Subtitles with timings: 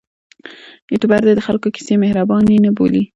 [0.91, 3.03] یوټوبر دې د خلکو کیسې مهرباني نه بولي.